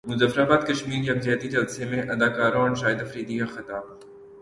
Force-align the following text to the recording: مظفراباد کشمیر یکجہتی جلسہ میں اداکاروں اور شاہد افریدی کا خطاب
مظفراباد 0.05 0.61
کشمیر 0.67 1.03
یکجہتی 1.03 1.47
جلسہ 1.49 1.83
میں 1.89 2.01
اداکاروں 2.13 2.61
اور 2.61 2.75
شاہد 2.75 3.01
افریدی 3.01 3.37
کا 3.39 3.45
خطاب 3.55 3.83